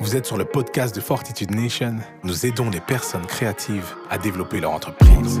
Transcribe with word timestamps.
Vous 0.00 0.16
êtes 0.16 0.26
sur 0.26 0.36
le 0.36 0.44
podcast 0.44 0.94
de 0.94 1.00
Fortitude 1.00 1.52
Nation. 1.52 1.96
Nous 2.24 2.46
aidons 2.46 2.68
les 2.68 2.80
personnes 2.80 3.26
créatives 3.26 3.94
à 4.10 4.18
développer 4.18 4.60
leur 4.60 4.72
entreprise. 4.72 5.40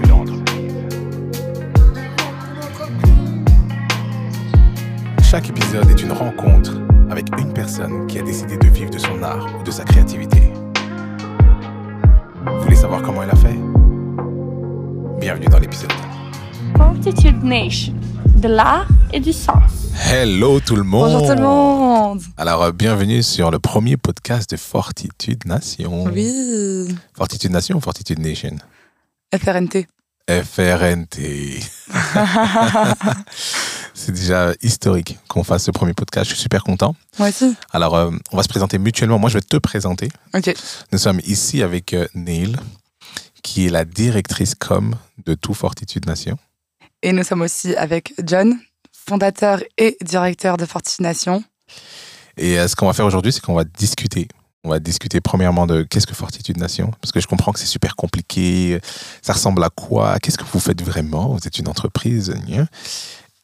Chaque 5.22 5.48
épisode 5.48 5.90
est 5.90 6.00
une 6.00 6.12
rencontre 6.12 6.72
avec 7.10 7.26
une 7.38 7.52
personne 7.52 8.06
qui 8.06 8.18
a 8.18 8.22
décidé 8.22 8.56
de 8.56 8.68
vivre 8.68 8.90
de 8.90 8.98
son 8.98 9.22
art 9.22 9.46
ou 9.58 9.62
de 9.64 9.70
sa 9.70 9.84
créativité. 9.84 10.40
Vous 12.46 12.60
voulez 12.62 12.76
savoir 12.76 13.02
comment 13.02 13.22
elle 13.22 13.30
a 13.30 13.36
fait? 13.36 13.58
Bienvenue 15.20 15.46
dans 15.46 15.58
l'épisode. 15.58 15.92
Fortitude 16.76 17.42
Nation, 17.42 17.94
de 18.36 18.48
l'art 18.48 18.86
et 19.12 19.20
du 19.20 19.32
sens. 19.32 19.90
Hello 20.12 20.60
tout 20.60 20.76
le 20.76 20.82
monde 20.82 21.12
Bonjour 21.12 21.28
tout 21.28 21.36
le 21.36 21.42
monde. 21.42 21.83
Alors, 22.36 22.62
euh, 22.62 22.72
bienvenue 22.72 23.22
sur 23.22 23.50
le 23.50 23.58
premier 23.58 23.96
podcast 23.96 24.50
de 24.50 24.56
Fortitude 24.56 25.46
Nation. 25.46 26.04
Oui, 26.04 26.94
Fortitude 27.16 27.50
Nation 27.50 27.76
ou 27.76 27.80
Fortitude 27.80 28.18
Nation? 28.18 28.56
FRNT. 29.34 29.86
FRNT. 30.28 31.18
C'est 33.94 34.12
déjà 34.12 34.52
historique 34.62 35.18
qu'on 35.28 35.44
fasse 35.44 35.64
ce 35.64 35.70
premier 35.70 35.94
podcast. 35.94 36.28
Je 36.28 36.34
suis 36.34 36.42
super 36.42 36.62
content. 36.62 36.94
Moi 37.18 37.28
aussi. 37.28 37.54
Alors, 37.72 37.94
euh, 37.96 38.10
on 38.32 38.36
va 38.36 38.42
se 38.42 38.48
présenter 38.48 38.78
mutuellement. 38.78 39.18
Moi, 39.18 39.30
je 39.30 39.38
vais 39.38 39.42
te 39.42 39.56
présenter. 39.56 40.08
Ok. 40.34 40.54
Nous 40.92 40.98
sommes 40.98 41.20
ici 41.24 41.62
avec 41.62 41.94
euh, 41.94 42.06
Neil, 42.14 42.56
qui 43.42 43.66
est 43.66 43.70
la 43.70 43.84
directrice 43.84 44.54
com 44.54 44.94
de 45.24 45.34
tout 45.34 45.54
Fortitude 45.54 46.06
Nation. 46.06 46.36
Et 47.02 47.12
nous 47.12 47.24
sommes 47.24 47.42
aussi 47.42 47.74
avec 47.76 48.14
John, 48.24 48.58
fondateur 48.92 49.62
et 49.78 49.96
directeur 50.00 50.56
de 50.56 50.64
Fortination. 50.64 51.42
Et 52.36 52.58
euh, 52.58 52.66
ce 52.68 52.74
qu'on 52.76 52.86
va 52.86 52.92
faire 52.92 53.06
aujourd'hui, 53.06 53.32
c'est 53.32 53.40
qu'on 53.40 53.54
va 53.54 53.64
discuter. 53.64 54.28
On 54.64 54.70
va 54.70 54.78
discuter 54.80 55.20
premièrement 55.20 55.66
de 55.66 55.82
qu'est-ce 55.82 56.06
que 56.06 56.14
Fortitude 56.14 56.56
Nation, 56.56 56.90
parce 57.02 57.12
que 57.12 57.20
je 57.20 57.26
comprends 57.26 57.52
que 57.52 57.58
c'est 57.58 57.66
super 57.66 57.96
compliqué. 57.96 58.80
Ça 59.20 59.34
ressemble 59.34 59.62
à 59.62 59.68
quoi? 59.68 60.18
Qu'est-ce 60.18 60.38
que 60.38 60.44
vous 60.50 60.58
faites 60.60 60.82
vraiment? 60.82 61.28
Vous 61.34 61.46
êtes 61.46 61.58
une 61.58 61.68
entreprise. 61.68 62.34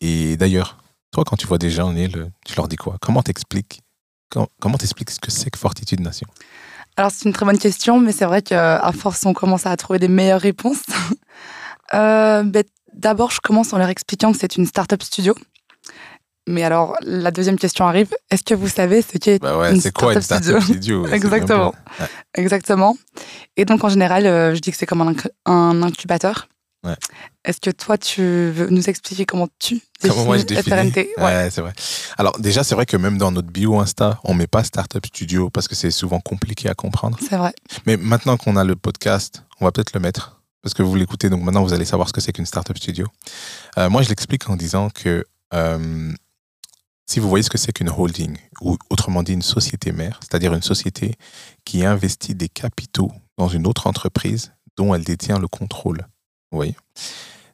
Et 0.01 0.37
d'ailleurs, 0.39 0.79
toi, 1.13 1.25
quand 1.27 1.37
tu 1.37 1.47
vois 1.47 1.59
des 1.59 1.71
gens, 1.71 1.93
Neil, 1.93 2.11
tu 2.47 2.55
leur 2.57 2.69
dis 2.69 2.77
quoi? 2.77 2.97
Comment 3.03 3.23
t'expliques? 3.23 3.81
Com- 4.31 4.47
Comment 4.61 4.79
t'expliques 4.79 5.11
ce 5.11 5.21
que 5.21 5.31
c'est 5.31 5.51
que 5.51 5.59
Fortitude 5.59 6.01
Nation? 6.01 6.27
Alors 6.97 7.11
c'est 7.13 7.27
une 7.27 7.33
très 7.33 7.45
bonne 7.47 7.59
question, 7.59 8.01
mais 8.01 8.13
c'est 8.13 8.25
vrai 8.25 8.43
qu'à 8.43 8.91
force 8.99 9.25
on 9.27 9.33
commence 9.33 9.65
à 9.67 9.77
trouver 9.77 9.99
des 9.99 10.09
meilleures 10.09 10.41
réponses. 10.41 10.83
Euh, 11.95 12.45
ben, 12.45 12.63
D'abord, 12.95 13.31
je 13.31 13.41
commence 13.41 13.73
en 13.73 13.79
leur 13.79 13.89
expliquant 13.89 14.33
que 14.33 14.39
c'est 14.39 14.57
une 14.57 14.67
start-up 14.67 15.03
studio. 15.03 15.35
Mais 16.49 16.63
alors, 16.65 16.97
la 17.03 17.31
deuxième 17.31 17.59
question 17.59 17.87
arrive. 17.87 18.09
Est-ce 18.31 18.43
que 18.43 18.55
vous 18.55 18.69
savez 18.69 19.03
ce 19.03 19.19
qu'est 19.19 19.39
Bah 19.41 19.57
ouais, 19.59 19.73
une 19.75 19.81
c'est 19.81 19.93
quoi 19.93 20.15
une 20.15 20.21
start-up 20.23 20.63
studio 20.63 21.07
Exactement. 21.09 21.75
Ouais. 22.01 22.07
Exactement. 22.35 22.97
Et 23.57 23.65
donc, 23.65 23.85
en 23.85 23.89
général, 23.89 24.27
euh, 24.27 24.55
je 24.55 24.61
dis 24.61 24.71
que 24.73 24.77
c'est 24.77 24.87
comme 24.87 25.03
un, 25.03 25.13
inc- 25.13 25.31
un 25.47 25.83
incubateur. 25.83 26.49
Ouais. 26.83 26.95
Est-ce 27.45 27.61
que 27.61 27.71
toi, 27.71 27.99
tu 27.99 28.23
veux 28.23 28.69
nous 28.71 28.89
expliquer 28.89 29.27
comment 29.27 29.49
tu 29.59 29.81
Comment 30.01 30.25
moi 30.25 30.39
je 30.39 30.45
définis 30.45 30.65
définis 30.77 30.93
FRNT 30.93 31.09
Ouais, 31.19 31.25
Ouais. 31.25 31.51
c'est 31.51 31.61
vrai. 31.61 31.73
Alors 32.17 32.39
déjà, 32.41 32.65
c'est 32.65 32.75
vrai 32.75 32.87
que 32.87 32.97
même 32.97 33.19
dans 33.19 33.31
notre 33.31 33.49
bio 33.51 33.79
Insta, 33.79 34.19
on 34.25 34.33
met 34.33 34.47
pas 34.47 34.65
Startup 34.65 35.05
Studio 35.05 35.51
parce 35.51 35.69
que 35.69 35.75
c'est 35.75 35.91
souvent 35.91 36.21
compliqué 36.21 36.71
à 36.71 36.75
comprendre. 36.75 37.19
C'est 37.29 37.37
vrai. 37.37 37.53
Mais 37.85 37.99
maintenant 37.99 38.39
qu'on 38.39 38.57
a 38.57 38.65
le 38.65 38.77
podcast, 38.77 39.45
on 39.61 39.67
va 39.67 39.73
peut-être 39.73 39.93
le 39.93 40.01
mettre 40.01 40.41
parce 40.63 40.73
que 40.73 40.83
vous 40.83 40.95
l'écoutez, 40.95 41.29
donc 41.29 41.43
maintenant 41.43 41.63
vous 41.63 41.75
allez 41.75 41.85
savoir 41.85 42.09
ce 42.09 42.15
que 42.15 42.21
c'est 42.23 42.33
qu'une 42.33 42.47
Startup 42.47 42.77
Studio. 42.79 43.07
Euh, 43.77 43.91
moi, 43.91 44.01
je 44.01 44.09
l'explique 44.09 44.49
en 44.49 44.57
disant 44.57 44.89
que 44.89 45.27
euh, 45.53 46.13
si 47.11 47.19
vous 47.19 47.29
voyez 47.29 47.43
ce 47.43 47.51
que 47.51 47.59
c'est 47.59 47.73
qu'une 47.73 47.91
holding, 47.91 48.37
ou 48.61 48.79
autrement 48.89 49.25
dit 49.25 49.33
une 49.33 49.43
société 49.43 49.91
mère, 49.91 50.21
c'est-à-dire 50.23 50.55
une 50.55 50.63
société 50.63 51.17
qui 51.65 51.85
investit 51.85 52.37
des 52.37 52.49
capitaux 52.49 53.11
dans 53.37 53.49
une 53.49 53.67
autre 53.67 53.89
entreprise 53.89 54.53
dont 54.77 54.95
elle 54.95 55.03
détient 55.03 55.41
le 55.41 55.49
contrôle. 55.49 56.07
Vous 56.53 56.59
voyez? 56.59 56.77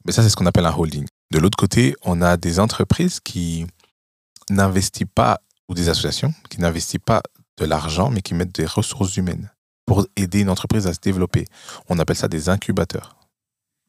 Mais 0.05 0.13
ça, 0.13 0.23
c'est 0.23 0.29
ce 0.29 0.37
qu'on 0.37 0.45
appelle 0.45 0.67
un 0.67 0.75
holding. 0.77 1.07
De 1.31 1.39
l'autre 1.39 1.57
côté, 1.57 1.97
on 2.03 2.21
a 2.21 2.37
des 2.37 2.61
entreprises 2.61 3.19
qui 3.19 3.67
n'investissent 4.51 5.09
pas, 5.15 5.41
ou 5.71 5.75
des 5.75 5.89
associations 5.89 6.35
qui 6.51 6.61
n'investissent 6.61 7.01
pas 7.03 7.23
de 7.57 7.65
l'argent, 7.65 8.11
mais 8.11 8.21
qui 8.21 8.35
mettent 8.35 8.55
des 8.55 8.67
ressources 8.67 9.17
humaines 9.17 9.51
pour 9.87 10.07
aider 10.17 10.41
une 10.41 10.51
entreprise 10.51 10.87
à 10.87 10.93
se 10.93 11.01
développer. 11.01 11.47
On 11.89 11.99
appelle 11.99 12.17
ça 12.17 12.29
des 12.29 12.51
incubateurs. 12.51 13.17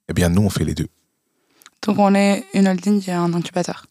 Eh 0.07 0.13
bien, 0.13 0.29
nous, 0.29 0.43
on 0.43 0.49
fait 0.49 0.63
les 0.63 0.75
deux. 0.75 0.87
Donc, 1.85 1.99
on 1.99 2.15
est 2.15 2.45
une 2.53 2.69
holding 2.69 3.03
et 3.09 3.11
un 3.11 3.33
incubateur. 3.33 3.85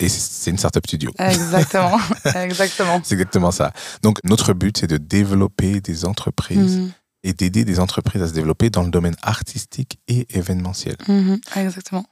Et 0.00 0.08
c'est- 0.08 0.50
une 0.50 0.58
startup 0.58 0.86
studio. 0.86 1.10
Exactement. 1.18 1.98
Exactement. 2.34 3.00
C'est 3.04 3.14
exactement 3.14 3.50
ça. 3.50 3.72
Donc, 4.02 4.18
notre 4.24 4.52
but, 4.54 4.76
c'est 4.78 4.86
de 4.86 4.96
développer 4.96 5.80
des 5.80 6.04
entreprises 6.04 6.78
Mhm. 6.78 6.90
et 7.22 7.32
d'aider 7.34 7.64
des 7.64 7.78
entreprises 7.80 8.22
à 8.22 8.26
se 8.28 8.32
développer 8.32 8.70
dans 8.70 8.82
le 8.82 8.90
domaine 8.90 9.16
artistique 9.22 9.98
et 10.08 10.26
événementiel. 10.36 10.96
Mhm. 11.06 11.38
Exactement. 11.56 12.04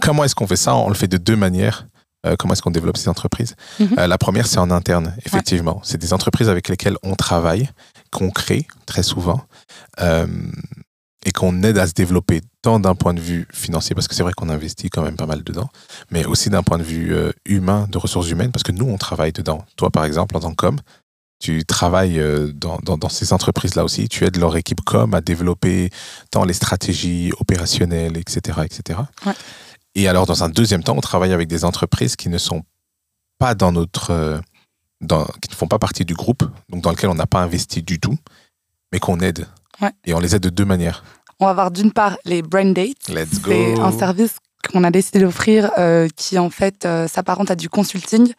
Comment 0.00 0.24
est-ce 0.24 0.34
qu'on 0.34 0.46
fait 0.46 0.56
ça? 0.56 0.74
On 0.74 0.88
le 0.88 0.94
fait 0.94 1.08
de 1.08 1.16
deux 1.16 1.36
manières. 1.36 1.86
Euh, 2.26 2.36
comment 2.38 2.52
est-ce 2.52 2.60
qu'on 2.62 2.70
développe 2.70 2.98
ces 2.98 3.08
entreprises? 3.08 3.56
Mhm. 3.78 3.88
Euh, 3.98 4.06
La 4.06 4.18
première, 4.18 4.46
c'est 4.46 4.58
en 4.58 4.70
interne, 4.70 5.16
effectivement. 5.24 5.80
C'est 5.84 5.96
des 5.98 6.12
entreprises 6.12 6.50
avec 6.50 6.68
lesquelles 6.68 6.96
on 7.02 7.14
travaille, 7.14 7.70
qu'on 8.10 8.30
crée 8.30 8.66
très 8.84 9.02
souvent, 9.02 9.42
euh, 10.00 10.26
et 11.26 11.32
qu'on 11.32 11.62
aide 11.62 11.78
à 11.78 11.86
se 11.86 11.92
développer 11.92 12.40
tant 12.62 12.80
d'un 12.80 12.94
point 12.94 13.12
de 13.14 13.20
vue 13.20 13.46
financier, 13.52 13.94
parce 13.94 14.08
que 14.08 14.14
c'est 14.14 14.22
vrai 14.22 14.32
qu'on 14.34 14.48
investit 14.48 14.88
quand 14.88 15.02
même 15.02 15.16
pas 15.16 15.26
mal 15.26 15.42
dedans, 15.42 15.68
mais 16.10 16.24
aussi 16.24 16.48
d'un 16.48 16.62
point 16.62 16.78
de 16.78 16.82
vue 16.82 17.14
euh, 17.14 17.30
humain, 17.44 17.86
de 17.90 17.98
ressources 17.98 18.30
humaines, 18.30 18.52
parce 18.52 18.62
que 18.62 18.72
nous, 18.72 18.86
on 18.86 18.96
travaille 18.96 19.32
dedans. 19.32 19.64
Toi, 19.76 19.90
par 19.90 20.04
exemple, 20.04 20.36
en 20.36 20.40
tant 20.40 20.50
que 20.50 20.56
com, 20.56 20.78
tu 21.38 21.64
travailles 21.64 22.18
euh, 22.20 22.52
dans, 22.52 22.78
dans, 22.78 22.96
dans 22.98 23.08
ces 23.08 23.32
entreprises-là 23.32 23.84
aussi, 23.84 24.08
tu 24.08 24.24
aides 24.24 24.36
leur 24.36 24.56
équipe 24.56 24.82
com 24.82 25.12
à 25.14 25.20
développer 25.20 25.90
tant 26.30 26.44
les 26.44 26.54
stratégies 26.54 27.32
opérationnelles, 27.38 28.16
etc. 28.16 28.60
etc. 28.64 29.00
Ouais. 29.26 29.32
Et 29.94 30.08
alors, 30.08 30.26
dans 30.26 30.44
un 30.44 30.48
deuxième 30.48 30.82
temps, 30.82 30.96
on 30.96 31.00
travaille 31.00 31.32
avec 31.32 31.48
des 31.48 31.64
entreprises 31.64 32.16
qui 32.16 32.28
ne 32.28 32.38
sont 32.38 32.62
pas 33.38 33.54
dans 33.54 33.72
notre... 33.72 34.10
euh, 34.10 34.38
dans, 35.00 35.24
qui 35.40 35.50
ne 35.50 35.54
font 35.54 35.66
pas 35.66 35.78
partie 35.78 36.04
du 36.04 36.14
groupe, 36.14 36.44
donc 36.68 36.82
dans 36.82 36.90
lequel 36.90 37.08
on 37.08 37.14
n'a 37.14 37.26
pas 37.26 37.40
investi 37.40 37.82
du 37.82 37.98
tout, 37.98 38.18
mais 38.92 38.98
qu'on 38.98 39.20
aide. 39.20 39.46
Ouais. 39.82 39.90
Et 40.04 40.14
on 40.14 40.20
les 40.20 40.34
aide 40.34 40.42
de 40.42 40.50
deux 40.50 40.64
manières. 40.64 41.04
On 41.38 41.46
va 41.46 41.54
voir 41.54 41.70
d'une 41.70 41.92
part 41.92 42.16
les 42.24 42.42
brain 42.42 42.72
dates. 42.72 43.08
Let's 43.08 43.40
go. 43.40 43.50
C'est 43.50 43.80
un 43.80 43.92
service 43.92 44.36
qu'on 44.70 44.84
a 44.84 44.90
décidé 44.90 45.20
d'offrir 45.20 45.70
euh, 45.78 46.06
qui 46.14 46.38
en 46.38 46.50
fait 46.50 46.84
euh, 46.84 47.08
s'apparente 47.08 47.50
à 47.50 47.56
du 47.56 47.68
consulting, 47.70 48.32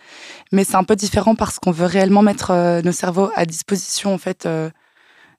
mais 0.52 0.64
c'est 0.64 0.76
un 0.76 0.84
peu 0.84 0.96
différent 0.96 1.34
parce 1.34 1.58
qu'on 1.58 1.72
veut 1.72 1.88
réellement 1.88 2.22
mettre 2.22 2.52
euh, 2.52 2.82
nos 2.84 2.92
cerveaux 2.92 3.32
à 3.36 3.46
disposition 3.46 4.14
en 4.14 4.18
fait 4.20 4.48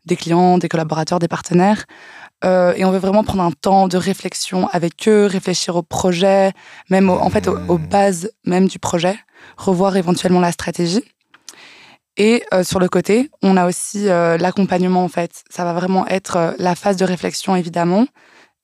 des 0.07 0.17
clients, 0.17 0.59
des 0.59 0.69
collaborateurs, 0.69 1.21
des 1.21 1.29
partenaires, 1.29 1.85
et 2.45 2.85
on 2.85 2.91
veut 2.91 2.99
vraiment 2.99 3.23
prendre 3.23 3.45
un 3.45 3.53
temps 3.53 3.87
de 3.87 3.97
réflexion 3.97 4.67
avec 4.73 5.07
eux, 5.07 5.27
réfléchir 5.27 5.77
au 5.77 5.83
projet, 5.83 6.51
même 6.91 7.09
au- 7.09 7.21
en 7.21 7.31
fait 7.31 7.47
aux, 7.47 7.57
aux 7.69 7.79
Mmh. 7.79 7.87
bases 7.87 8.31
même 8.45 8.67
du 8.67 8.81
projet, 8.81 9.17
revoir 9.57 9.97
éventuellement 9.97 10.41
la 10.41 10.51
stratégie. 10.51 11.05
Et 12.17 12.43
euh, 12.53 12.63
sur 12.63 12.79
le 12.79 12.89
côté, 12.89 13.31
on 13.43 13.57
a 13.57 13.67
aussi 13.67 14.09
euh, 14.09 14.37
l'accompagnement 14.37 15.05
en 15.05 15.09
fait. 15.09 15.45
Ça 15.51 15.65
va 15.65 15.73
vraiment 15.73 16.07
être 16.09 16.37
euh, 16.37 16.53
la 16.59 16.75
phase 16.75 16.97
de 16.97 17.05
réflexion 17.05 17.57
évidemment, 17.57 18.07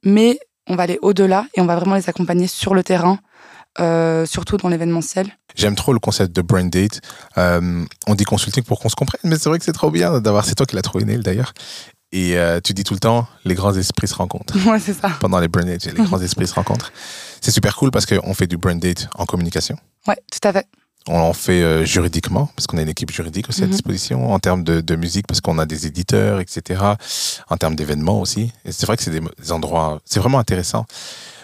mais 0.04 0.38
on 0.69 0.76
va 0.76 0.82
aller 0.82 0.98
au-delà 1.00 1.47
et 1.54 1.60
on 1.60 1.66
va 1.66 1.76
vraiment 1.76 1.94
les 1.94 2.09
accompagner 2.10 2.47
sur 2.47 2.75
le 2.75 2.82
terrain, 2.82 3.19
surtout 4.26 4.59
dans 4.59 4.69
l'événementiel. 4.69 5.32
J'aime 5.54 5.76
trop 5.76 5.94
le 5.94 5.98
concept 5.98 6.36
de 6.36 6.42
brain 6.42 6.64
date. 6.64 7.00
On 7.36 8.14
dit 8.14 8.25
consulting 8.25 8.62
pour 8.64 8.78
qu'on 8.78 8.91
se 8.91 8.94
comprenne, 8.94 9.22
mais 9.25 9.38
c'est 9.38 9.48
vrai 9.48 9.59
que 9.59 9.65
c'est 9.65 9.72
trop 9.72 9.91
bien 9.91 10.20
d'avoir. 10.20 10.44
C'est 10.44 10.54
toi 10.54 10.66
qui 10.66 10.76
l'as 10.76 10.82
trouvé, 10.82 11.06
Neil, 11.06 11.20
d'ailleurs. 11.20 11.54
Et 12.12 12.36
tu 12.62 12.75
dis 12.75 12.84
tout 12.84 12.92
le 12.92 13.00
temps, 13.00 13.26
les 13.47 13.54
grands 13.54 13.75
esprits 13.75 14.09
se 14.09 14.15
rencontrent. 14.15 14.54
ouais, 14.70 14.78
c'est 14.78 14.92
ça. 14.92 15.09
Pendant 15.20 15.41
les 15.41 15.48
brain 15.48 15.65
dates, 15.65 15.86
les 15.86 16.04
grands 16.04 16.20
esprits 16.20 16.47
se 16.47 16.54
rencontrent. 16.54 16.92
C'est 17.41 17.50
super 17.50 17.75
cool 17.76 17.91
parce 17.91 18.04
qu'on 18.04 18.34
fait 18.34 18.47
du 18.47 18.59
brain 18.59 18.76
date 18.76 19.09
en 19.15 19.25
communication. 19.25 19.78
Ouais, 20.06 20.19
tout 20.30 20.47
à 20.47 20.53
fait. 20.53 20.66
On 21.08 21.19
en 21.19 21.32
fait 21.32 21.62
euh, 21.62 21.84
juridiquement, 21.84 22.50
parce 22.54 22.66
qu'on 22.66 22.76
a 22.78 22.82
une 22.82 22.88
équipe 22.88 23.10
juridique 23.10 23.48
aussi 23.48 23.62
à 23.62 23.66
Mhm. 23.66 23.72
disposition, 23.72 24.33
en 24.33 24.38
termes 24.38 24.62
de, 24.62 24.80
de 24.80 24.94
musique, 24.97 25.27
parce 25.27 25.41
qu'on 25.41 25.59
a 25.59 25.65
des 25.66 25.86
éditeurs, 25.86 26.38
etc., 26.41 26.83
en 27.48 27.56
termes 27.56 27.74
d'événements 27.77 28.21
aussi. 28.21 28.53
Et 28.65 28.72
c'est 28.72 28.84
vrai 28.86 28.97
que 28.97 29.03
c'est 29.03 29.10
des, 29.10 29.21
des 29.21 29.53
endroits, 29.53 30.00
c'est 30.04 30.21
vraiment 30.21 30.38
intéressant. 30.38 30.84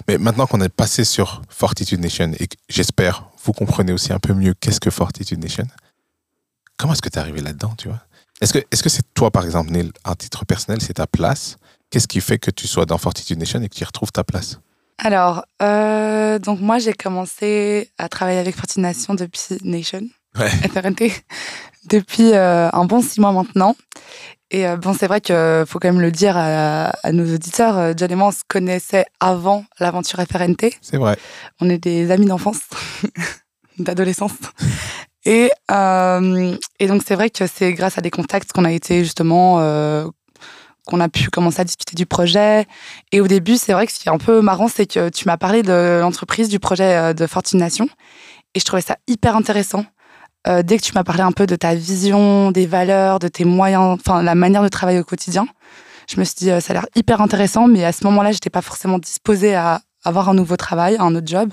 Mais 0.07 0.19
maintenant 0.19 0.47
qu'on 0.47 0.61
est 0.61 0.69
passé 0.69 1.03
sur 1.05 1.41
Fortitude 1.49 2.01
Nation, 2.01 2.33
et 2.39 2.47
que 2.47 2.57
j'espère 2.69 3.25
vous 3.45 3.53
comprenez 3.53 3.93
aussi 3.93 4.13
un 4.13 4.19
peu 4.19 4.33
mieux 4.35 4.55
qu'est-ce 4.55 4.81
que 4.81 4.91
Fortitude 4.91 5.39
Nation, 5.43 5.67
comment 6.79 6.93
est-ce 6.93 7.03
que 7.03 7.09
tu 7.09 7.17
es 7.19 7.21
arrivé 7.21 7.41
là-dedans, 7.41 7.75
tu 7.77 7.89
vois? 7.89 8.01
Est-ce 8.41 8.53
que 8.53 8.59
est-ce 8.71 8.83
que 8.83 8.89
c'est 8.89 9.05
toi, 9.15 9.31
par 9.31 9.45
exemple, 9.45 9.71
Neil, 9.71 9.91
à 10.03 10.15
titre 10.15 10.45
personnel, 10.45 10.81
c'est 10.83 10.95
ta 10.95 11.07
place? 11.07 11.57
Qu'est-ce 11.91 12.09
qui 12.09 12.21
fait 12.21 12.39
que 12.39 12.51
tu 12.51 12.67
sois 12.67 12.85
dans 12.87 12.99
Fortitude 12.99 13.39
Nation 13.39 13.63
et 13.63 13.69
que 13.69 13.75
tu 13.75 13.83
y 13.83 13.85
retrouves 13.85 14.11
ta 14.13 14.25
place? 14.25 14.59
Alors, 14.99 15.45
euh, 15.63 16.39
donc 16.39 16.61
moi 16.61 16.79
j'ai 16.79 16.93
commencé 16.93 17.91
à 17.99 18.09
travailler 18.09 18.39
avec 18.39 18.57
Fortination 18.57 19.15
depuis 19.15 19.59
Nation, 19.65 20.03
Ouais. 20.39 20.49
FRNT, 20.75 21.13
depuis 21.89 22.33
euh, 22.33 22.69
un 22.73 22.85
bon 22.87 23.01
six 23.03 23.21
mois 23.21 23.33
maintenant. 23.33 23.77
Et 24.51 24.67
euh, 24.67 24.77
bon, 24.77 24.93
c'est 24.93 25.07
vrai 25.07 25.21
qu'il 25.21 25.65
faut 25.67 25.79
quand 25.79 25.93
même 25.93 26.01
le 26.01 26.11
dire 26.11 26.37
à, 26.37 26.87
à 27.03 27.13
nos 27.13 27.35
auditeurs, 27.35 27.97
John 27.97 28.11
et 28.11 28.15
moi 28.15 28.29
on 28.29 28.33
se 28.33 28.43
connaissait 28.49 29.07
avant 29.21 29.65
l'aventure 29.81 30.21
FRNT. 30.21 30.75
C'est 30.81 30.97
vrai. 30.97 31.17
On 31.61 31.69
est 31.71 31.79
des 31.79 32.11
amis 32.11 32.27
d'enfance, 32.27 32.61
d'adolescence. 33.79 34.33
Et, 35.25 35.51
et 35.71 36.87
donc, 36.87 37.03
c'est 37.07 37.15
vrai 37.15 37.31
que 37.31 37.47
c'est 37.47 37.73
grâce 37.73 37.97
à 37.97 38.03
des 38.03 38.11
contacts 38.11 38.53
qu'on 38.53 38.65
a 38.67 38.73
été 38.73 39.03
justement, 39.03 39.59
qu'on 40.87 41.01
a 41.01 41.09
pu 41.09 41.31
commencer 41.31 41.61
à 41.61 41.65
discuter 41.65 41.95
du 41.97 42.07
projet. 42.07 42.67
Et 43.13 43.21
au 43.21 43.27
début, 43.27 43.57
c'est 43.57 43.73
vrai 43.73 43.87
que 43.87 43.93
ce 43.93 43.99
qui 43.99 44.09
est 44.09 44.13
un 44.13 44.19
peu 44.19 44.41
marrant, 44.41 44.69
c'est 44.69 44.87
que 44.87 45.09
tu 45.09 45.27
m'as 45.27 45.37
parlé 45.37 45.63
de 45.63 46.01
l'entreprise, 46.01 46.49
du 46.49 46.59
projet 46.59 46.97
euh, 46.97 47.13
de 47.15 47.27
Fortune 47.27 47.59
Nation. 47.61 47.89
Et 48.55 48.61
je 48.61 48.65
trouvais 48.65 48.83
ça 48.83 48.97
hyper 49.07 49.37
intéressant. 49.37 49.85
Euh, 50.47 50.63
dès 50.63 50.77
que 50.77 50.83
tu 50.83 50.93
m'as 50.95 51.05
parlé 51.05 51.23
un 51.23 51.33
peu 51.33 51.47
de 51.47 51.57
ta 51.57 51.75
vision, 51.75 52.51
des 52.51 52.67
valeurs, 52.67 53.19
de 53.19 53.29
tes 53.29 53.45
moyens, 53.45 53.99
enfin, 53.99 54.23
la 54.23 54.35
manière 54.35 54.63
de 54.63 54.69
travailler 54.69 54.99
au 55.01 55.05
quotidien, 55.05 55.47
je 56.07 56.21
me 56.21 56.25
suis 56.25 56.35
dit, 56.37 56.51
euh, 56.51 56.61
ça 56.61 56.73
a 56.73 56.75
l'air 56.75 56.87
hyper 56.95 57.23
intéressant, 57.23 57.67
mais 57.67 57.83
à 57.85 57.93
ce 57.93 58.05
moment-là, 58.05 58.33
j'étais 58.33 58.51
pas 58.51 58.61
forcément 58.61 58.99
disposée 58.99 59.55
à 59.55 59.81
avoir 60.05 60.29
un 60.29 60.35
nouveau 60.35 60.57
travail, 60.59 60.97
un 61.01 61.15
autre 61.15 61.27
job. 61.27 61.51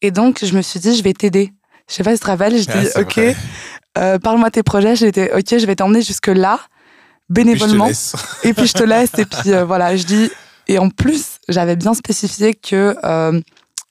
Et 0.00 0.10
donc, 0.10 0.42
je 0.42 0.56
me 0.56 0.62
suis 0.62 0.80
dit, 0.80 0.96
je 0.96 1.02
vais 1.02 1.12
t'aider. 1.12 1.52
Je 1.88 1.94
sais 1.94 2.02
pas 2.02 2.12
si 2.12 2.18
tu 2.18 2.24
te 2.24 2.30
rappelles, 2.30 2.56
je 2.58 2.64
Ah, 2.70 2.80
dis, 2.80 2.88
OK, 2.96 3.36
euh, 3.98 4.18
parle-moi 4.18 4.50
tes 4.50 4.62
projets. 4.62 4.96
J'étais, 4.96 5.30
OK, 5.34 5.58
je 5.58 5.66
vais 5.66 5.76
t'emmener 5.76 6.00
jusque-là, 6.00 6.58
Puis 7.32 7.44
je 7.44 7.44
te 7.44 7.56
bénévolement. 7.58 7.86
laisse. 7.86 8.14
Et 8.44 8.54
puis, 8.54 8.66
je 8.66 8.72
te 8.72 8.82
laisse. 8.82 9.10
et 9.18 9.24
puis, 9.24 9.52
euh, 9.52 9.64
voilà, 9.64 9.96
je 9.96 10.04
dis. 10.04 10.30
Et 10.68 10.78
en 10.78 10.90
plus, 10.90 11.38
j'avais 11.48 11.76
bien 11.76 11.94
spécifié 11.94 12.54
que 12.54 12.96
euh, 13.04 13.40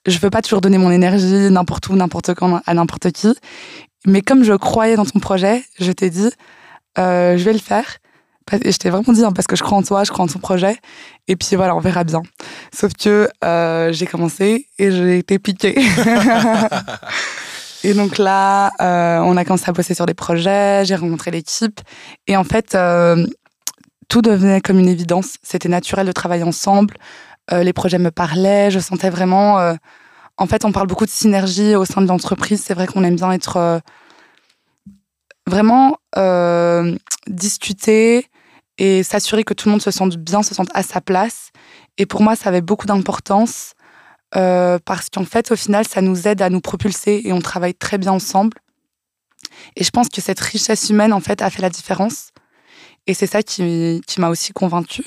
je 0.05 0.19
veux 0.19 0.29
pas 0.29 0.41
toujours 0.41 0.61
donner 0.61 0.77
mon 0.77 0.91
énergie 0.91 1.49
n'importe 1.49 1.87
où, 1.87 1.95
n'importe 1.95 2.33
quand, 2.33 2.61
à 2.65 2.73
n'importe 2.73 3.11
qui. 3.11 3.33
Mais 4.05 4.21
comme 4.21 4.43
je 4.43 4.53
croyais 4.53 4.95
dans 4.95 5.05
ton 5.05 5.19
projet, 5.19 5.63
je 5.79 5.91
t'ai 5.91 6.09
dit, 6.09 6.29
euh, 6.97 7.37
je 7.37 7.43
vais 7.43 7.53
le 7.53 7.59
faire. 7.59 7.97
Et 8.61 8.71
je 8.71 8.77
t'ai 8.77 8.91
vraiment 8.91 9.11
dit, 9.11 9.23
hein, 9.23 9.31
parce 9.31 9.47
que 9.47 9.55
je 9.55 9.63
crois 9.63 9.77
en 9.77 9.81
toi, 9.81 10.03
je 10.03 10.11
crois 10.11 10.25
en 10.25 10.27
ton 10.27 10.37
projet. 10.37 10.77
Et 11.27 11.35
puis 11.35 11.55
voilà, 11.55 11.75
on 11.75 11.79
verra 11.79 12.03
bien. 12.03 12.21
Sauf 12.71 12.93
que 12.93 13.27
euh, 13.43 13.91
j'ai 13.91 14.05
commencé 14.05 14.67
et 14.77 14.91
j'ai 14.91 15.17
été 15.17 15.39
piquée. 15.39 15.75
et 17.85 17.93
donc 17.93 18.17
là, 18.17 18.71
euh, 18.81 19.19
on 19.19 19.37
a 19.37 19.45
commencé 19.45 19.69
à 19.69 19.71
bosser 19.71 19.93
sur 19.93 20.07
des 20.07 20.15
projets, 20.15 20.83
j'ai 20.85 20.95
rencontré 20.95 21.29
l'équipe. 21.29 21.79
Et 22.25 22.35
en 22.35 22.43
fait, 22.43 22.73
euh, 22.73 23.27
tout 24.07 24.23
devenait 24.23 24.59
comme 24.59 24.79
une 24.79 24.87
évidence. 24.87 25.35
C'était 25.43 25.69
naturel 25.69 26.07
de 26.07 26.11
travailler 26.11 26.41
ensemble. 26.41 26.97
Euh, 27.51 27.61
les 27.61 27.73
projets 27.73 27.99
me 27.99 28.09
parlaient. 28.09 28.71
Je 28.71 28.79
sentais 28.79 29.11
vraiment. 29.11 29.75
en 30.37 30.47
fait, 30.47 30.65
on 30.65 30.71
parle 30.71 30.87
beaucoup 30.87 31.05
de 31.05 31.11
synergie 31.11 31.75
au 31.75 31.85
sein 31.85 32.01
de 32.01 32.07
l'entreprise. 32.07 32.63
C'est 32.65 32.73
vrai 32.73 32.87
qu'on 32.87 33.03
aime 33.03 33.17
bien 33.17 33.31
être 33.31 33.81
vraiment 35.45 35.99
discuter 37.27 38.25
et 38.79 39.03
s'assurer 39.03 39.43
que 39.43 39.53
tout 39.53 39.69
le 39.69 39.73
monde 39.73 39.83
se 39.83 39.91
sente 39.91 40.17
bien, 40.17 40.41
se 40.41 40.55
sente 40.55 40.69
à 40.73 40.81
sa 40.81 41.01
place. 41.01 41.51
Et 41.99 42.07
pour 42.07 42.23
moi, 42.23 42.35
ça 42.35 42.49
avait 42.49 42.61
beaucoup 42.61 42.87
d'importance 42.87 43.75
euh, 44.35 44.79
parce 44.83 45.09
qu'en 45.09 45.25
fait, 45.25 45.51
au 45.51 45.55
final, 45.55 45.87
ça 45.87 46.01
nous 46.01 46.27
aide 46.27 46.41
à 46.41 46.49
nous 46.49 46.61
propulser 46.61 47.21
et 47.23 47.33
on 47.33 47.41
travaille 47.41 47.73
très 47.73 47.97
bien 47.97 48.11
ensemble. 48.11 48.57
Et 49.75 49.83
je 49.83 49.89
pense 49.89 50.09
que 50.09 50.21
cette 50.21 50.39
richesse 50.39 50.89
humaine, 50.89 51.13
en 51.13 51.19
fait, 51.19 51.41
a 51.41 51.49
fait 51.49 51.61
la 51.61 51.69
différence. 51.69 52.29
Et 53.07 53.13
c'est 53.13 53.27
ça 53.27 53.43
qui, 53.43 54.01
qui 54.07 54.19
m'a 54.19 54.29
aussi 54.29 54.51
convaincue. 54.51 55.05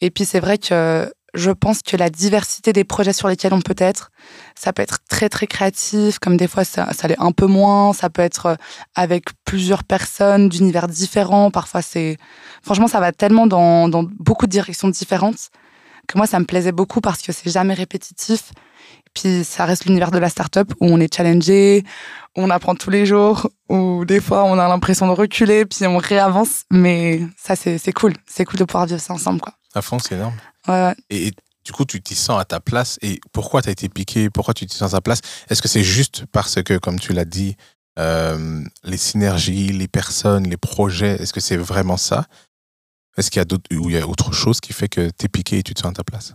Et 0.00 0.10
puis, 0.10 0.24
c'est 0.24 0.40
vrai 0.40 0.58
que 0.58 1.12
je 1.34 1.50
pense 1.50 1.82
que 1.82 1.96
la 1.96 2.08
diversité 2.08 2.72
des 2.72 2.84
projets 2.84 3.12
sur 3.12 3.28
lesquels 3.28 3.52
on 3.52 3.60
peut 3.60 3.74
être, 3.78 4.10
ça 4.58 4.72
peut 4.72 4.82
être 4.82 4.98
très, 5.08 5.28
très 5.28 5.46
créatif, 5.46 6.18
comme 6.18 6.36
des 6.36 6.48
fois, 6.48 6.64
ça, 6.64 6.92
ça 6.92 7.08
l'est 7.08 7.20
un 7.20 7.32
peu 7.32 7.46
moins. 7.46 7.92
Ça 7.92 8.10
peut 8.10 8.22
être 8.22 8.56
avec 8.94 9.26
plusieurs 9.44 9.84
personnes 9.84 10.48
d'univers 10.48 10.88
différents. 10.88 11.50
Parfois, 11.50 11.82
c'est. 11.82 12.16
Franchement, 12.62 12.88
ça 12.88 13.00
va 13.00 13.12
tellement 13.12 13.46
dans, 13.46 13.88
dans 13.88 14.04
beaucoup 14.18 14.46
de 14.46 14.52
directions 14.52 14.88
différentes 14.88 15.50
que 16.06 16.16
moi, 16.16 16.26
ça 16.26 16.38
me 16.38 16.44
plaisait 16.44 16.72
beaucoup 16.72 17.00
parce 17.00 17.22
que 17.22 17.32
c'est 17.32 17.50
jamais 17.50 17.74
répétitif. 17.74 18.52
Puis 19.14 19.44
ça 19.44 19.64
reste 19.64 19.86
l'univers 19.86 20.10
de 20.10 20.18
la 20.18 20.28
start-up 20.28 20.72
où 20.80 20.86
on 20.86 21.00
est 21.00 21.14
challengé, 21.14 21.84
où 22.36 22.42
on 22.42 22.50
apprend 22.50 22.74
tous 22.74 22.90
les 22.90 23.06
jours, 23.06 23.48
où 23.70 24.04
des 24.04 24.20
fois 24.20 24.44
on 24.44 24.58
a 24.58 24.68
l'impression 24.68 25.06
de 25.06 25.12
reculer, 25.12 25.64
puis 25.64 25.86
on 25.86 25.96
réavance. 25.96 26.64
Mais 26.70 27.22
ça, 27.38 27.56
c'est 27.56 27.92
cool. 27.92 28.12
C'est 28.26 28.44
cool 28.44 28.58
de 28.58 28.64
pouvoir 28.64 28.86
vivre 28.86 29.00
ça 29.00 29.14
ensemble, 29.14 29.40
quoi. 29.40 29.54
À 29.74 29.82
fond, 29.82 29.98
c'est 29.98 30.14
énorme. 30.14 30.36
Ouais, 30.68 30.74
ouais. 30.74 30.94
Et, 31.08 31.28
et 31.28 31.32
du 31.64 31.72
coup, 31.72 31.84
tu 31.84 32.00
t'y 32.02 32.14
sens 32.14 32.38
à 32.40 32.44
ta 32.44 32.60
place. 32.60 32.98
Et 33.00 33.18
pourquoi 33.32 33.62
tu 33.62 33.68
as 33.70 33.72
été 33.72 33.88
piqué? 33.88 34.28
Pourquoi 34.30 34.54
tu 34.54 34.66
t'y 34.66 34.76
sens 34.76 34.92
à 34.92 34.98
ta 34.98 35.00
place? 35.00 35.20
Est-ce 35.48 35.62
que 35.62 35.68
c'est 35.68 35.82
juste 35.82 36.24
parce 36.30 36.62
que, 36.62 36.76
comme 36.78 37.00
tu 37.00 37.12
l'as 37.12 37.24
dit, 37.24 37.56
euh, 37.98 38.62
les 38.84 38.98
synergies, 38.98 39.72
les 39.72 39.88
personnes, 39.88 40.46
les 40.46 40.58
projets, 40.58 41.16
est-ce 41.22 41.32
que 41.32 41.40
c'est 41.40 41.56
vraiment 41.56 41.96
ça? 41.96 42.26
Est-ce 43.16 43.30
qu'il 43.30 43.40
y 43.40 43.42
a 43.42 43.44
d'autres, 43.44 43.64
ou 43.74 43.88
il 43.90 43.96
y 43.96 43.98
a 43.98 44.06
autre 44.06 44.32
chose 44.32 44.60
qui 44.60 44.72
fait 44.72 44.88
que 44.88 45.08
tu 45.08 45.26
es 45.26 45.28
piqué 45.28 45.58
et 45.58 45.62
tu 45.62 45.74
te 45.74 45.80
sens 45.80 45.90
à 45.90 45.94
ta 45.94 46.04
place? 46.04 46.34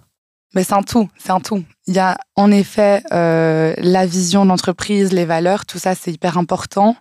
Mais 0.54 0.64
c'est 0.64 0.74
un 0.74 0.84
tout, 0.84 1.10
c'est 1.18 1.32
un 1.32 1.40
tout. 1.40 1.64
Il 1.88 1.94
y 1.94 2.00
a 2.00 2.18
en 2.36 2.52
effet 2.52 3.04
euh, 3.14 3.74
la 3.78 4.06
vision 4.06 4.44
de 4.44 4.50
l'entreprise, 4.50 5.14
les 5.14 5.26
valeurs, 5.26 5.66
tout 5.66 5.80
ça 5.80 5.96
c'est 5.96 6.12
hyper 6.12 6.38
important. 6.38 6.98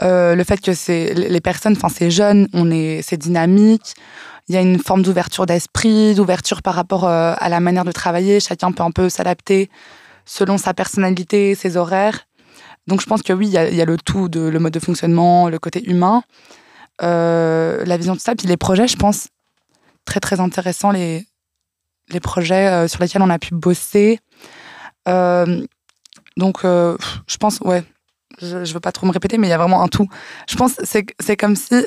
Euh, 0.00 0.34
le 0.34 0.44
fait 0.44 0.60
que 0.60 0.72
c'est 0.72 1.12
les 1.12 1.40
personnes, 1.40 1.74
enfin 1.76 1.88
c'est 1.88 2.10
jeune, 2.10 2.48
on 2.54 2.70
est, 2.70 3.02
c'est 3.02 3.18
dynamique. 3.18 3.94
Il 4.48 4.54
y 4.54 4.58
a 4.58 4.62
une 4.62 4.78
forme 4.78 5.02
d'ouverture 5.02 5.44
d'esprit, 5.44 6.14
d'ouverture 6.14 6.62
par 6.62 6.74
rapport 6.74 7.04
euh, 7.04 7.34
à 7.36 7.48
la 7.50 7.60
manière 7.60 7.84
de 7.84 7.92
travailler. 7.92 8.40
Chacun 8.40 8.72
peut 8.72 8.82
un 8.82 8.90
peu 8.90 9.10
s'adapter 9.10 9.68
selon 10.24 10.56
sa 10.56 10.72
personnalité, 10.72 11.54
ses 11.54 11.76
horaires. 11.76 12.20
Donc 12.86 13.02
je 13.02 13.06
pense 13.06 13.22
que 13.22 13.34
oui, 13.34 13.48
il 13.48 13.52
y 13.52 13.58
a, 13.58 13.68
il 13.68 13.76
y 13.76 13.82
a 13.82 13.84
le 13.84 13.98
tout, 13.98 14.30
de, 14.30 14.40
le 14.40 14.58
mode 14.58 14.72
de 14.72 14.80
fonctionnement, 14.80 15.50
le 15.50 15.58
côté 15.58 15.84
humain, 15.90 16.22
euh, 17.02 17.84
la 17.84 17.96
vision 17.96 18.14
de 18.14 18.20
ça, 18.20 18.34
puis 18.34 18.46
les 18.46 18.56
projets, 18.56 18.88
je 18.88 18.96
pense 18.96 19.28
très 20.04 20.20
très 20.20 20.40
intéressants 20.40 20.90
les 20.90 21.26
les 22.10 22.20
projets 22.20 22.68
euh, 22.68 22.88
sur 22.88 23.02
lesquels 23.02 23.22
on 23.22 23.30
a 23.30 23.38
pu 23.38 23.54
bosser. 23.54 24.18
Euh, 25.08 25.66
donc, 26.36 26.60
je 26.62 27.36
pense, 27.38 27.60
ouais, 27.60 27.84
je, 28.40 28.64
je 28.64 28.72
veux 28.72 28.80
pas 28.80 28.92
trop 28.92 29.06
me 29.06 29.12
répéter, 29.12 29.36
mais 29.38 29.46
il 29.48 29.50
y 29.50 29.54
a 29.54 29.58
vraiment 29.58 29.82
un 29.82 29.88
tout. 29.88 30.08
Je 30.48 30.56
pense 30.56 30.72
c'est 30.84 31.04
c'est 31.20 31.36
comme 31.36 31.56
si, 31.56 31.84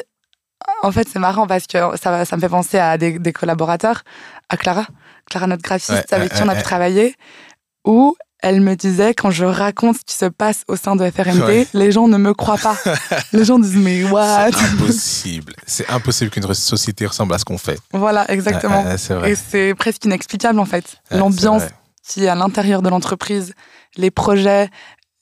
en 0.84 0.92
fait, 0.92 1.08
c'est 1.08 1.20
marrant 1.20 1.48
parce 1.48 1.68
que 1.68 1.78
ça, 1.98 2.26
ça 2.26 2.36
me 2.36 2.42
fait 2.42 2.50
penser 2.50 2.78
à 2.78 2.98
des, 2.98 3.18
des 3.18 3.34
collaborateurs, 3.34 4.04
à 4.50 4.58
Clara, 4.58 4.86
Clara, 5.30 5.48
notre 5.48 5.64
graphiste, 5.64 5.92
Ouais, 5.92 6.14
avec 6.14 6.34
qui 6.34 6.44
on 6.44 6.50
a 6.50 6.56
pu 6.56 6.64
travailler, 6.64 7.16
où 7.86 8.16
elle 8.42 8.62
me 8.62 8.76
disait, 8.76 9.14
quand 9.14 9.30
je 9.32 9.46
raconte 9.46 9.98
ce 9.98 10.02
qui 10.06 10.16
se 10.16 10.26
passe 10.26 10.64
au 10.68 10.76
sein 10.76 10.96
de 10.96 11.10
FRMD, 11.10 11.42
Ouais. 11.44 11.68
les 11.74 11.92
gens 11.92 12.08
ne 12.08 12.18
me 12.18 12.34
croient 12.34 12.58
pas. 12.58 12.76
les 13.34 13.46
gens 13.46 13.60
disent, 13.60 13.76
mais 13.76 14.04
what? 14.06 14.50
C'est 14.52 14.66
impossible. 14.66 15.54
c'est 15.68 15.90
impossible 15.90 16.32
qu'une 16.32 16.52
société 16.54 17.06
ressemble 17.06 17.34
à 17.34 17.38
ce 17.38 17.46
qu'on 17.46 17.58
fait. 17.58 17.80
Voilà, 17.94 18.30
exactement. 18.32 18.84
Vrai. 18.84 19.32
Et 19.32 19.36
c'est 19.36 19.76
presque 19.76 20.04
inexplicable, 20.06 20.60
en 20.60 20.66
fait. 20.66 20.98
L'ambiance 21.12 21.64
qui 22.08 22.26
est 22.26 22.30
à 22.30 22.36
l'intérieur 22.36 22.82
de 22.82 22.90
l'entreprise, 22.90 23.54
les 23.96 24.10
projets, 24.12 24.70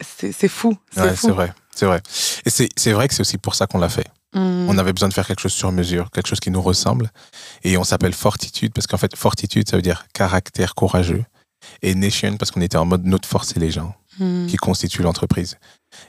c'est 0.02 0.48
fou. 0.48 0.78
C'est 0.94 1.02
Ouais, 1.02 1.16
fou. 1.16 1.28
c'est 1.28 1.34
vrai. 1.34 1.54
C'est 1.76 1.86
vrai. 1.86 2.02
Et 2.46 2.50
c'est 2.50 2.92
vrai 2.94 3.08
que 3.08 3.14
c'est 3.14 3.22
aussi 3.22 3.38
pour 3.38 3.56
ça 3.56 3.68
qu'on 3.68 3.80
l'a 3.80 3.90
fait. 3.90 4.08
Mm. 4.34 4.68
On 4.70 4.78
avait 4.78 4.94
besoin 4.94 5.10
de 5.10 5.14
faire 5.14 5.26
quelque 5.28 5.40
chose 5.42 5.54
sur 5.54 5.72
mesure, 5.72 6.10
quelque 6.12 6.28
chose 6.28 6.40
qui 6.40 6.52
nous 6.52 6.62
ressemble. 6.62 7.10
Et 7.64 7.78
on 7.78 7.84
s'appelle 7.84 8.14
Fortitude 8.14 8.72
parce 8.74 8.86
qu'en 8.88 8.98
fait, 8.98 9.16
Fortitude, 9.16 9.68
ça 9.70 9.76
veut 9.76 9.82
dire 9.82 10.06
caractère 10.14 10.76
courageux. 10.76 11.24
Et 11.82 11.96
Nation 11.96 12.38
parce 12.38 12.52
qu'on 12.52 12.62
était 12.62 12.78
en 12.78 12.86
mode 12.86 13.06
notre 13.06 13.28
force 13.28 13.56
et 13.56 13.60
les 13.60 13.72
gens 13.72 13.96
Mm. 14.20 14.48
qui 14.48 14.58
constituent 14.58 15.02
l'entreprise. 15.04 15.58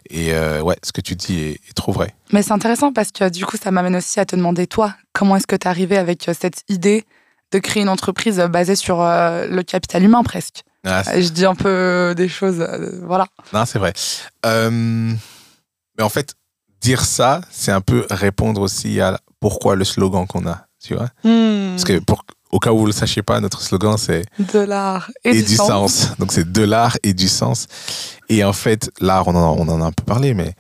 Et 0.09 0.35
euh, 0.35 0.63
ouais, 0.63 0.77
ce 0.83 0.91
que 0.91 1.01
tu 1.01 1.15
dis 1.15 1.39
est, 1.39 1.53
est 1.69 1.75
trop 1.77 1.93
vrai. 1.93 2.13
Mais 2.33 2.43
c'est 2.43 2.51
intéressant 2.51 2.93
parce 2.93 3.13
que 3.13 3.29
du 3.29 3.47
coup, 3.47 3.57
ça 3.57 3.71
m'amène 3.71 3.95
aussi 3.95 4.19
à 4.19 4.25
te 4.25 4.35
demander, 4.35 4.67
toi, 4.67 4.95
comment 5.13 5.37
est-ce 5.37 5.47
que 5.47 5.55
tu 5.55 5.67
es 5.67 5.69
arrivé 5.71 5.97
avec 5.97 6.29
euh, 6.29 6.35
cette 6.37 6.65
idée 6.69 7.05
de 7.53 7.61
créer 7.61 7.85
une 7.85 7.89
entreprise 7.89 8.41
euh, 8.41 8.49
basée 8.49 8.75
sur 8.75 9.01
euh, 9.01 9.47
le 9.47 9.63
capital 9.63 10.03
humain 10.03 10.25
presque? 10.25 10.63
Ah, 10.85 11.05
Je 11.21 11.29
dis 11.29 11.45
un 11.47 11.55
peu 11.55 12.15
des 12.17 12.27
choses, 12.29 12.61
euh, 12.61 13.01
voilà. 13.07 13.29
non, 13.53 13.65
c'est 13.65 13.79
vrai. 13.79 13.93
Mais 14.45 16.03
en 16.05 16.09
fait, 16.09 16.35
dire 16.81 17.05
ça, 17.05 17.43
c'est 17.51 17.73
un 17.73 17.81
peu 17.81 18.07
répondre 18.11 18.61
aussi 18.61 19.01
à 19.01 19.21
pourquoi 19.41 19.77
le 19.77 19.85
slogan 19.85 20.27
qu'on 20.27 20.47
a, 20.47 20.67
tu 20.83 20.95
vois? 20.95 21.11
Parce 21.23 21.85
que 21.85 21.99
pour, 22.01 22.25
au 22.51 22.59
cas 22.59 22.73
où 22.73 22.77
vous 22.79 22.83
ne 22.85 22.89
le 22.89 22.93
sachiez 22.93 23.23
pas, 23.23 23.41
notre 23.41 23.61
slogan, 23.63 23.97
c'est 23.97 24.25
De 24.53 24.59
l'art 24.59 25.11
et, 25.25 25.31
et, 25.31 25.43
du, 25.43 25.57
sens. 25.57 25.69
sens. 25.69 26.19
Donc 26.19 26.33
c'est 26.33 26.51
de 26.51 26.63
l'art 26.63 26.97
et 27.03 27.15
du 27.15 27.29
sens. 27.29 27.67
Et 28.29 28.43
en 28.45 28.53
fait, 28.53 28.91
l'art, 29.01 29.29
on, 29.29 29.35
en 29.35 29.53
a- 29.55 29.57
on 29.61 29.69
en 29.69 29.81
a 29.81 29.85
un 29.87 29.93
peu 29.93 30.05
parlé, 30.05 30.35
mais 30.35 30.55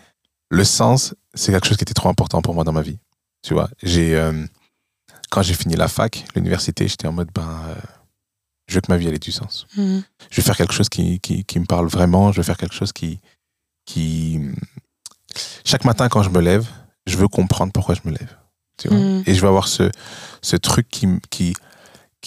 le 0.50 0.64
sens, 0.64 1.14
c'est 1.34 1.52
quelque 1.52 1.66
chose 1.66 1.76
qui 1.76 1.82
était 1.84 1.94
trop 1.94 2.08
important 2.08 2.42
pour 2.42 2.54
moi 2.54 2.64
dans 2.64 2.72
ma 2.72 2.82
vie. 2.82 2.98
Tu 3.42 3.54
vois, 3.54 3.70
j'ai 3.82 4.14
euh, 4.16 4.44
quand 5.30 5.42
j'ai 5.42 5.54
fini 5.54 5.76
la 5.76 5.88
fac, 5.88 6.24
l'université, 6.34 6.86
j'étais 6.88 7.06
en 7.08 7.12
mode 7.12 7.30
ben, 7.34 7.48
euh, 7.68 7.74
je 8.68 8.74
veux 8.76 8.80
que 8.80 8.90
ma 8.92 8.96
vie 8.98 9.08
ait 9.08 9.18
du 9.18 9.32
sens. 9.32 9.66
Mm. 9.76 9.98
Je 10.30 10.36
veux 10.40 10.44
faire 10.44 10.56
quelque 10.56 10.72
chose 10.74 10.88
qui, 10.88 11.18
qui, 11.20 11.44
qui 11.44 11.58
me 11.58 11.66
parle 11.66 11.86
vraiment. 11.88 12.32
Je 12.32 12.36
veux 12.38 12.42
faire 12.44 12.56
quelque 12.58 12.74
chose 12.74 12.92
qui, 12.92 13.20
qui 13.86 14.40
chaque 15.64 15.84
matin 15.84 16.08
quand 16.08 16.22
je 16.22 16.30
me 16.30 16.40
lève, 16.40 16.66
je 17.06 17.16
veux 17.16 17.28
comprendre 17.28 17.72
pourquoi 17.72 17.94
je 17.94 18.00
me 18.04 18.10
lève. 18.16 18.36
Tu 18.78 18.88
vois 18.88 18.96
Mm. 18.98 19.22
Et 19.26 19.34
je 19.34 19.40
veux 19.40 19.48
avoir 19.48 19.68
ce, 19.68 19.90
ce 20.42 20.56
truc 20.56 20.88
qui, 20.88 21.06
qui, 21.30 21.54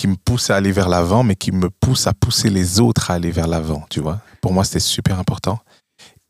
qui 0.03 0.09
me 0.09 0.17
pousse 0.17 0.49
à 0.49 0.57
aller 0.57 0.73
vers 0.73 0.89
l'avant, 0.89 1.23
mais 1.23 1.37
qui 1.37 1.53
me 1.53 1.69
pousse 1.69 2.07
à 2.07 2.13
pousser 2.13 2.49
les 2.49 2.81
autres 2.81 3.09
à 3.09 3.13
aller 3.13 3.31
vers 3.31 3.47
l'avant, 3.47 3.85
tu 3.89 4.01
vois. 4.01 4.19
Pour 4.41 4.51
moi, 4.51 4.65
c'était 4.65 4.81
super 4.81 5.17
important. 5.17 5.59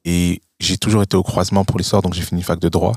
Et 0.05 0.43
j'ai 0.59 0.77
toujours 0.77 1.01
été 1.01 1.17
au 1.17 1.23
croisement 1.23 1.65
pour 1.65 1.79
l'histoire, 1.79 2.03
donc 2.03 2.13
j'ai 2.13 2.21
fini 2.21 2.43
fac 2.43 2.59
de 2.59 2.69
droit. 2.69 2.93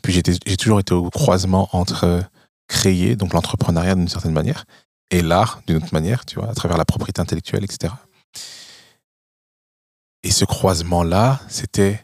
Puis 0.00 0.14
j'ai 0.14 0.56
toujours 0.56 0.80
été 0.80 0.94
au 0.94 1.10
croisement 1.10 1.68
entre 1.72 2.24
créer, 2.68 3.16
donc 3.16 3.34
l'entrepreneuriat 3.34 3.96
d'une 3.96 4.08
certaine 4.08 4.32
manière, 4.32 4.64
et 5.10 5.20
l'art 5.20 5.60
d'une 5.66 5.76
autre 5.76 5.92
manière, 5.92 6.24
tu 6.24 6.36
vois, 6.36 6.48
à 6.48 6.54
travers 6.54 6.78
la 6.78 6.86
propriété 6.86 7.20
intellectuelle, 7.20 7.64
etc. 7.64 7.92
Et 10.22 10.30
ce 10.30 10.46
croisement-là, 10.46 11.38
c'était 11.48 12.02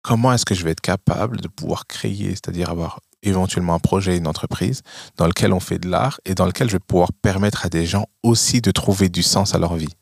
comment 0.00 0.32
est-ce 0.32 0.46
que 0.46 0.54
je 0.54 0.64
vais 0.64 0.70
être 0.70 0.80
capable 0.80 1.38
de 1.42 1.48
pouvoir 1.48 1.86
créer, 1.86 2.30
c'est-à-dire 2.30 2.70
avoir 2.70 3.00
éventuellement 3.22 3.74
un 3.74 3.78
projet, 3.78 4.16
une 4.16 4.26
entreprise 4.26 4.82
dans 5.16 5.26
lequel 5.26 5.52
on 5.52 5.60
fait 5.60 5.78
de 5.78 5.88
l'art 5.88 6.20
et 6.24 6.34
dans 6.34 6.46
lequel 6.46 6.68
je 6.68 6.74
vais 6.74 6.84
pouvoir 6.84 7.12
permettre 7.12 7.64
à 7.66 7.68
des 7.68 7.86
gens 7.86 8.06
aussi 8.22 8.60
de 8.60 8.70
trouver 8.70 9.08
du 9.08 9.22
sens 9.22 9.54
à 9.54 9.58
leur 9.58 9.74
vie. 9.74 9.94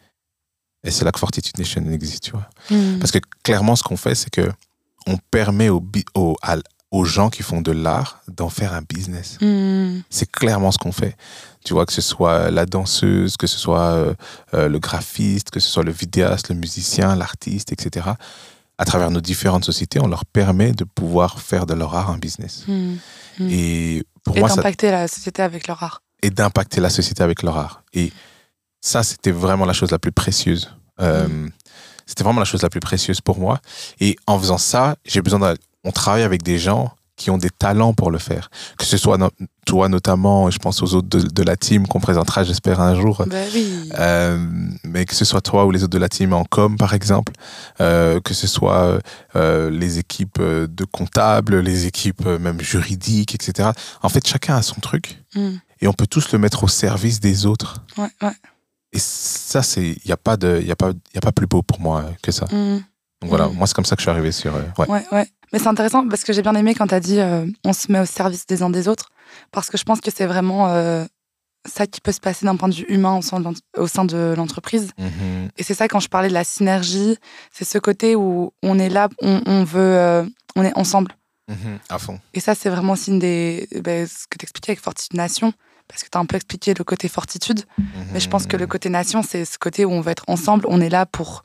Et 0.84 0.90
c'est 0.90 1.04
là 1.04 1.12
que 1.12 1.18
Fortitude 1.18 1.58
Nation 1.58 1.84
existe, 1.90 2.24
tu 2.24 2.30
vois. 2.32 2.48
Mm. 2.70 2.98
Parce 2.98 3.10
que 3.10 3.18
clairement, 3.42 3.76
ce 3.76 3.82
qu'on 3.82 3.96
fait, 3.96 4.14
c'est 4.14 4.30
que 4.30 4.50
on 5.06 5.16
permet 5.30 5.68
aux, 5.68 5.84
aux, 6.14 6.36
aux 6.90 7.04
gens 7.04 7.30
qui 7.30 7.42
font 7.42 7.60
de 7.60 7.72
l'art 7.72 8.22
d'en 8.28 8.48
faire 8.48 8.72
un 8.72 8.82
business. 8.82 9.38
Mm. 9.40 10.00
C'est 10.10 10.30
clairement 10.30 10.70
ce 10.70 10.78
qu'on 10.78 10.92
fait. 10.92 11.16
Tu 11.64 11.74
vois, 11.74 11.86
que 11.86 11.92
ce 11.92 12.02
soit 12.02 12.50
la 12.50 12.66
danseuse, 12.66 13.36
que 13.36 13.46
ce 13.46 13.58
soit 13.58 13.80
euh, 13.80 14.14
euh, 14.54 14.68
le 14.68 14.78
graphiste, 14.78 15.50
que 15.50 15.58
ce 15.58 15.68
soit 15.68 15.82
le 15.82 15.92
vidéaste, 15.92 16.50
le 16.50 16.54
musicien, 16.54 17.16
l'artiste, 17.16 17.72
etc. 17.72 18.10
À 18.78 18.84
travers 18.84 19.10
nos 19.10 19.20
différentes 19.22 19.64
sociétés, 19.64 20.00
on 20.00 20.06
leur 20.06 20.24
permet 20.26 20.72
de 20.72 20.84
pouvoir 20.84 21.40
faire 21.40 21.64
de 21.66 21.74
leur 21.74 21.94
art 21.94 22.10
un 22.10 22.18
business. 22.18 22.64
Mm. 22.68 22.94
Mm. 23.38 23.48
Et 23.50 24.04
pour 24.22 24.36
Et 24.36 24.40
moi, 24.40 24.48
ça, 24.48 24.56
d'impacter 24.56 24.90
la 24.90 25.08
société 25.08 25.42
avec 25.42 25.66
leur 25.66 25.82
art. 25.82 26.02
et 26.22 26.30
d'impacter 26.30 26.80
la 26.80 26.90
société 26.90 27.22
avec 27.22 27.42
leur 27.42 27.56
art. 27.56 27.82
Et 27.94 28.12
ça, 28.80 29.02
c'était 29.02 29.30
vraiment 29.30 29.64
la 29.64 29.72
chose 29.72 29.90
la 29.90 29.98
plus 29.98 30.12
précieuse. 30.12 30.70
Euh, 31.00 31.48
C'était 32.08 32.22
vraiment 32.22 32.38
la 32.40 32.44
chose 32.44 32.62
la 32.62 32.68
plus 32.70 32.78
précieuse 32.80 33.20
pour 33.20 33.38
moi. 33.40 33.60
Et 33.98 34.16
en 34.26 34.38
faisant 34.38 34.58
ça, 34.58 34.96
j'ai 35.04 35.22
besoin 35.22 35.40
d'un- 35.40 35.54
On 35.84 35.90
travaille 35.92 36.22
avec 36.22 36.42
des 36.42 36.58
gens 36.58 36.94
qui 37.16 37.30
ont 37.30 37.38
des 37.38 37.50
talents 37.50 37.94
pour 37.94 38.10
le 38.10 38.18
faire. 38.18 38.50
Que 38.78 38.84
ce 38.84 38.96
soit 38.96 39.16
no- 39.18 39.30
toi 39.64 39.88
notamment, 39.88 40.50
je 40.50 40.58
pense 40.58 40.82
aux 40.82 40.94
autres 40.94 41.08
de, 41.08 41.20
de 41.20 41.42
la 41.42 41.56
team 41.56 41.86
qu'on 41.88 41.98
présentera, 41.98 42.44
j'espère, 42.44 42.80
un 42.80 42.94
jour. 42.94 43.24
Bah 43.26 43.36
oui. 43.54 43.90
Euh, 43.98 44.38
mais 44.84 45.04
que 45.06 45.14
ce 45.14 45.24
soit 45.24 45.40
toi 45.40 45.64
ou 45.66 45.70
les 45.70 45.82
autres 45.82 45.92
de 45.94 45.98
la 45.98 46.08
team 46.08 46.32
en 46.34 46.44
com, 46.44 46.76
par 46.76 46.94
exemple, 46.94 47.32
euh, 47.80 48.20
que 48.20 48.34
ce 48.34 48.46
soit 48.46 49.00
euh, 49.34 49.70
les 49.70 49.98
équipes 49.98 50.40
de 50.40 50.84
comptables, 50.84 51.58
les 51.60 51.86
équipes 51.86 52.24
même 52.26 52.60
juridiques, 52.60 53.34
etc. 53.34 53.70
En 54.02 54.08
fait, 54.08 54.26
chacun 54.26 54.56
a 54.56 54.62
son 54.62 54.80
truc 54.80 55.22
Mm. 55.34 55.56
et 55.82 55.88
on 55.88 55.92
peut 55.92 56.06
tous 56.06 56.32
le 56.32 56.38
mettre 56.38 56.64
au 56.64 56.68
service 56.68 57.20
des 57.20 57.44
autres. 57.44 57.82
Ouais, 57.98 58.08
ouais. 58.22 58.32
Et 58.92 58.98
ça, 58.98 59.60
il 59.76 59.96
n'y 60.06 60.12
a 60.12 60.16
pas 60.16 60.36
de, 60.38 60.58
il 60.62 60.66
y 60.66 60.70
a 60.70 60.76
pas, 60.76 60.90
il 60.90 61.14
y 61.14 61.18
a 61.18 61.20
pas 61.20 61.32
plus 61.32 61.46
beau 61.46 61.62
pour 61.62 61.80
moi 61.80 62.04
que 62.22 62.30
ça. 62.32 62.46
Mm. 62.46 62.78
Donc 63.22 63.30
voilà, 63.30 63.48
Mm. 63.48 63.54
moi 63.54 63.66
c'est 63.66 63.74
comme 63.74 63.84
ça 63.84 63.96
que 63.96 64.00
je 64.00 64.04
suis 64.04 64.10
arrivé 64.10 64.32
sur. 64.32 64.54
euh, 64.54 64.62
ouais. 64.78 64.88
Ouais, 64.88 65.04
ouais. 65.12 65.26
Mais 65.52 65.58
c'est 65.58 65.68
intéressant 65.68 66.06
parce 66.08 66.22
que 66.24 66.32
j'ai 66.32 66.42
bien 66.42 66.54
aimé 66.54 66.74
quand 66.74 66.86
tu 66.88 66.94
as 66.94 67.00
dit 67.00 67.18
euh, 67.20 67.46
on 67.64 67.72
se 67.72 67.90
met 67.90 68.00
au 68.00 68.04
service 68.04 68.46
des 68.46 68.62
uns 68.62 68.70
des 68.70 68.88
autres. 68.88 69.08
Parce 69.52 69.70
que 69.70 69.78
je 69.78 69.84
pense 69.84 70.00
que 70.00 70.10
c'est 70.14 70.26
vraiment 70.26 70.68
euh, 70.68 71.04
ça 71.66 71.86
qui 71.86 72.00
peut 72.00 72.12
se 72.12 72.20
passer 72.20 72.44
d'un 72.46 72.56
point 72.56 72.68
de 72.68 72.74
vue 72.74 72.84
humain 72.88 73.18
au 73.18 73.22
sein 73.86 74.04
de 74.04 74.34
l'entreprise. 74.36 74.90
Mhm. 74.98 75.48
Et 75.56 75.62
c'est 75.62 75.74
ça 75.74 75.88
quand 75.88 76.00
je 76.00 76.08
parlais 76.08 76.28
de 76.28 76.34
la 76.34 76.44
synergie, 76.44 77.16
c'est 77.52 77.64
ce 77.64 77.78
côté 77.78 78.16
où 78.16 78.52
on 78.62 78.78
est 78.78 78.88
là, 78.90 79.08
on, 79.22 79.40
on 79.46 79.64
veut, 79.64 79.80
euh, 79.80 80.24
on 80.56 80.62
est 80.62 80.76
ensemble. 80.76 81.12
Mhm. 81.48 81.78
À 81.88 81.98
fond. 81.98 82.18
Et 82.34 82.40
ça, 82.40 82.54
c'est 82.56 82.68
vraiment 82.68 82.94
aussi 82.94 83.10
une 83.12 83.18
des, 83.20 83.68
ben, 83.82 84.06
ce 84.06 84.26
que 84.28 84.36
tu 84.38 84.44
expliquais 84.44 84.72
avec 84.72 84.80
Fortitude 84.80 85.16
Nation. 85.16 85.52
Parce 85.88 86.02
que 86.02 86.08
tu 86.10 86.18
as 86.18 86.20
un 86.20 86.26
peu 86.26 86.34
expliqué 86.34 86.74
le 86.74 86.82
côté 86.82 87.06
fortitude. 87.08 87.62
Mais 88.12 88.18
je 88.18 88.28
pense 88.28 88.46
que 88.48 88.56
le 88.56 88.66
côté 88.66 88.88
nation, 88.88 89.22
c'est 89.22 89.44
ce 89.44 89.56
côté 89.56 89.84
où 89.84 89.92
on 89.92 90.00
veut 90.00 90.10
être 90.10 90.24
ensemble. 90.26 90.66
On 90.68 90.80
est 90.80 90.88
là 90.88 91.06
pour 91.06 91.44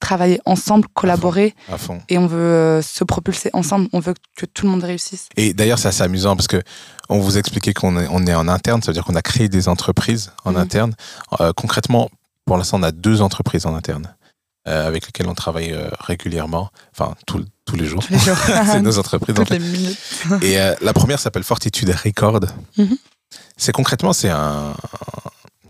travailler 0.00 0.40
ensemble, 0.46 0.88
collaborer. 0.94 1.54
À 1.70 1.78
fond. 1.78 2.00
Et 2.08 2.18
on 2.18 2.26
veut 2.26 2.38
euh, 2.38 2.82
se 2.82 3.04
propulser 3.04 3.50
ensemble. 3.52 3.88
On 3.92 4.00
veut 4.00 4.14
que 4.36 4.46
tout 4.46 4.64
le 4.66 4.72
monde 4.72 4.82
réussisse. 4.82 5.28
Et 5.36 5.52
d'ailleurs, 5.54 5.78
c'est 5.78 5.88
assez 5.88 6.02
amusant 6.02 6.34
parce 6.36 6.48
que 6.48 6.60
on 7.08 7.20
vous 7.20 7.38
expliquait 7.38 7.74
qu'on 7.74 7.98
est, 7.98 8.08
on 8.10 8.26
est 8.26 8.34
en 8.34 8.48
interne, 8.48 8.82
ça 8.82 8.88
veut 8.88 8.94
dire 8.94 9.04
qu'on 9.04 9.14
a 9.16 9.22
créé 9.22 9.48
des 9.48 9.68
entreprises 9.68 10.32
en 10.44 10.52
Mhm. 10.52 10.56
interne. 10.58 10.94
Euh, 11.40 11.52
concrètement, 11.54 12.10
pour 12.46 12.56
l'instant, 12.56 12.78
on 12.80 12.82
a 12.82 12.92
deux 12.92 13.20
entreprises 13.20 13.66
en 13.66 13.74
interne 13.74 14.14
euh, 14.68 14.86
avec 14.86 15.06
lesquelles 15.06 15.28
on 15.28 15.34
travaille 15.34 15.72
euh, 15.72 15.88
régulièrement, 16.00 16.70
enfin 16.96 17.14
tout- 17.26 17.44
tous 17.66 17.76
les 17.76 17.86
jours. 17.86 18.02
Tous 18.04 18.12
les 18.12 18.18
jours. 18.18 18.36
c'est 18.66 18.80
nos 18.82 18.98
entreprises. 18.98 19.38
en 19.38 19.44
fait. 19.44 19.58
les 19.58 19.64
minutes. 19.64 19.98
Et 20.42 20.56
la 20.80 20.92
première 20.92 21.20
s'appelle 21.20 21.44
Fortitude 21.44 21.90
Record. 22.04 22.40
Mhm. 22.78 22.96
C'est 23.56 23.72
concrètement, 23.72 24.12
c'est 24.12 24.30
un. 24.30 24.74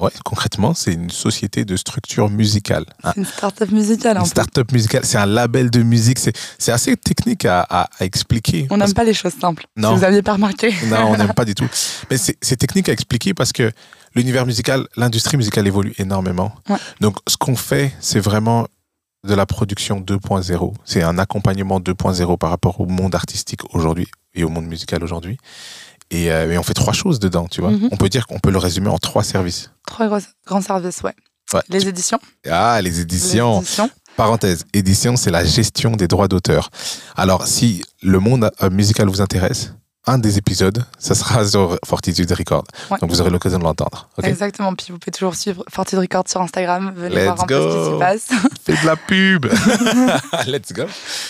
Ouais, 0.00 0.10
concrètement, 0.24 0.72
c'est 0.74 0.92
une 0.94 1.10
société 1.10 1.64
de 1.64 1.76
structure 1.76 2.30
musicale. 2.30 2.84
C'est 3.04 3.16
une 3.18 3.24
start-up 3.26 3.70
musicale. 3.70 4.16
un 4.16 4.20
une 4.20 4.26
start-up 4.26 4.72
musicale. 4.72 5.02
C'est 5.04 5.18
un 5.18 5.26
label 5.26 5.70
de 5.70 5.82
musique. 5.82 6.18
C'est 6.18 6.32
c'est 6.58 6.72
assez 6.72 6.96
technique 6.96 7.44
à, 7.44 7.60
à- 7.68 7.88
à 7.98 8.04
expliquer. 8.04 8.66
On 8.70 8.78
n'aime 8.78 8.94
pas 8.94 9.04
les 9.04 9.14
choses 9.14 9.34
simples. 9.38 9.66
Non. 9.76 9.92
Si 9.92 9.98
vous 9.98 10.04
aviez 10.04 10.22
pas 10.22 10.32
remarqué. 10.34 10.72
Non, 10.86 11.10
on 11.12 11.16
n'aime 11.16 11.34
pas 11.36 11.44
du 11.44 11.54
tout. 11.54 11.68
Mais 12.10 12.16
c'est 12.16 12.36
c'est 12.40 12.56
technique 12.56 12.88
à 12.88 12.92
expliquer 12.92 13.34
parce 13.34 13.52
que 13.52 13.70
l'univers 14.14 14.46
musical, 14.46 14.86
l'industrie 14.96 15.36
musicale 15.36 15.66
évolue 15.66 15.92
énormément. 15.98 16.52
Ouais. 16.68 16.76
Donc, 17.00 17.16
ce 17.28 17.36
qu'on 17.36 17.56
fait, 17.56 17.92
c'est 18.00 18.20
vraiment 18.20 18.66
de 19.28 19.34
la 19.34 19.44
production 19.44 20.00
2.0. 20.00 20.72
C'est 20.86 21.02
un 21.02 21.18
accompagnement 21.18 21.78
2.0 21.78 22.38
par 22.38 22.48
rapport 22.48 22.80
au 22.80 22.86
monde 22.86 23.14
artistique 23.14 23.60
aujourd'hui 23.74 24.06
et 24.34 24.44
au 24.44 24.48
monde 24.48 24.64
musical 24.66 25.04
aujourd'hui. 25.04 25.36
Et, 26.10 26.32
euh, 26.32 26.50
et 26.52 26.58
on 26.58 26.62
fait 26.62 26.74
trois 26.74 26.92
choses 26.92 27.20
dedans, 27.20 27.46
tu 27.48 27.60
vois. 27.60 27.70
Mhm. 27.70 27.88
On 27.92 27.96
peut 27.96 28.08
dire 28.08 28.26
qu'on 28.26 28.38
peut 28.40 28.50
le 28.50 28.58
résumer 28.58 28.88
en 28.88 28.98
trois 28.98 29.22
services. 29.24 29.70
Trois 29.86 30.08
gros, 30.08 30.18
grands 30.46 30.60
services, 30.60 31.02
ouais. 31.02 31.14
Ouais. 31.54 31.60
Les 31.68 31.86
éditions. 31.88 32.18
Ah, 32.48 32.80
les 32.82 32.90
Les 32.90 33.00
éditions. 33.00 33.58
éditions. 33.60 33.90
Parenthèse, 34.16 34.64
édition, 34.74 35.16
c'est 35.16 35.30
la 35.30 35.44
gestion 35.44 35.92
des 35.92 36.08
droits 36.08 36.28
d'auteur. 36.28 36.70
Alors, 37.16 37.46
si 37.46 37.82
le 38.02 38.18
monde 38.18 38.50
euh, 38.62 38.70
musical 38.70 39.08
vous 39.08 39.20
intéresse, 39.20 39.72
un 40.06 40.18
des 40.18 40.36
épisodes, 40.38 40.84
ça 40.98 41.14
sera 41.14 41.44
sur 41.48 41.78
Fortitude 41.84 42.30
Record. 42.32 42.64
Ouais. 42.90 42.98
Donc, 43.00 43.10
vous 43.10 43.20
aurez 43.20 43.30
l'occasion 43.30 43.58
de 43.58 43.64
l'entendre. 43.64 44.08
Exactement. 44.22 44.74
Puis 44.74 44.86
vous 44.90 44.98
pouvez 44.98 45.12
toujours 45.12 45.34
suivre 45.36 45.64
Fortitude 45.70 46.00
Record 46.00 46.24
sur 46.28 46.40
Instagram. 46.40 46.92
Venez 46.96 47.14
Let's 47.14 47.24
voir 47.24 47.40
un 47.42 47.46
peu 47.46 47.54
ce 47.54 47.68
qui 47.68 47.90
go. 47.90 47.92
s'y 47.92 47.98
passe. 47.98 48.28
Fais 48.64 48.72
de 48.82 48.86
la 48.86 48.96
pub. 48.96 49.46
Let's 50.46 50.72
go. 50.72 50.84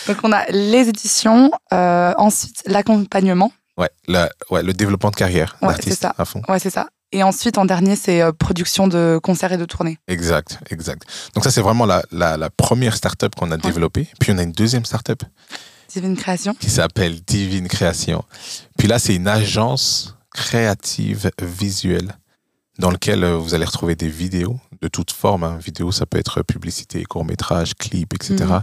Donc 0.07 0.17
on 0.23 0.31
a 0.31 0.45
les 0.51 0.89
éditions, 0.89 1.51
euh, 1.73 2.13
ensuite 2.17 2.63
l'accompagnement. 2.65 3.51
Ouais, 3.77 3.89
la- 4.07 4.29
ouais, 4.49 4.63
le 4.63 4.73
développement 4.73 5.09
de 5.11 5.15
carrière 5.15 5.57
Ouais, 5.61 5.69
d'artiste 5.69 6.05
à 6.17 6.25
fond. 6.25 6.41
Ouais, 6.49 6.59
c'est 6.59 6.69
ça. 6.69 6.87
Et 7.13 7.23
ensuite, 7.23 7.57
en 7.57 7.65
dernier, 7.65 7.95
c'est 7.95 8.21
euh, 8.21 8.31
production 8.31 8.87
de 8.87 9.19
concerts 9.21 9.51
et 9.51 9.57
de 9.57 9.65
tournées. 9.65 9.97
Exact, 10.07 10.59
exact. 10.69 11.03
Donc 11.35 11.43
ça, 11.43 11.51
c'est 11.51 11.61
vraiment 11.61 11.85
la, 11.85 12.03
la, 12.11 12.37
la 12.37 12.49
première 12.49 12.95
startup 12.95 13.35
qu'on 13.35 13.51
a 13.51 13.57
développée. 13.57 14.07
Puis 14.19 14.31
on 14.31 14.37
a 14.37 14.43
une 14.43 14.51
deuxième 14.53 14.85
startup 14.85 15.23
Divine 15.93 16.15
Création. 16.15 16.53
qui 16.53 16.69
s'appelle 16.69 17.19
Divine 17.21 17.67
Création. 17.67 18.23
Puis 18.77 18.87
là, 18.87 18.97
c'est 18.97 19.13
une 19.15 19.27
agence 19.27 20.15
créative 20.33 21.31
visuelle 21.41 22.15
dans 22.79 22.91
laquelle 22.91 23.23
euh, 23.25 23.35
vous 23.37 23.53
allez 23.53 23.65
retrouver 23.65 23.95
des 23.95 24.07
vidéos 24.07 24.57
de 24.81 24.87
toutes 24.87 25.11
formes. 25.11 25.43
Hein. 25.43 25.57
Vidéo, 25.61 25.91
ça 25.91 26.05
peut 26.05 26.17
être 26.17 26.41
publicité, 26.43 27.03
court-métrage, 27.03 27.75
clip, 27.75 28.13
etc. 28.13 28.35
Mhm. 28.39 28.61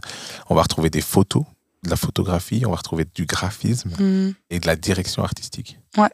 On 0.49 0.55
va 0.55 0.62
retrouver 0.62 0.88
des 0.91 1.03
photos, 1.03 1.45
de 1.85 1.91
la 1.91 1.97
photographie, 1.97 2.63
on 2.67 2.71
va 2.71 2.77
retrouver 2.77 3.07
du 3.15 3.25
graphisme 3.27 3.91
Hmm. 3.99 4.33
et 4.51 4.61
de 4.61 4.67
la 4.67 4.77
direction 4.77 5.23
artistique. 5.23 5.79
Ouais, 5.97 6.09